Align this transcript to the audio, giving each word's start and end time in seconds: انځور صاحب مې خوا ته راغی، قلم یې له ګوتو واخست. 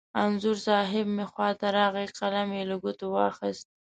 انځور 0.23 0.57
صاحب 0.67 1.05
مې 1.15 1.25
خوا 1.31 1.49
ته 1.59 1.67
راغی، 1.77 2.07
قلم 2.17 2.49
یې 2.57 2.63
له 2.69 2.75
ګوتو 2.83 3.05
واخست. 3.15 3.65